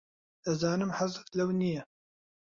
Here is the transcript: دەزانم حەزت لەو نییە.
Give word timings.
دەزانم 0.43 0.91
حەزت 0.97 1.25
لەو 1.37 1.49
نییە. 1.61 1.83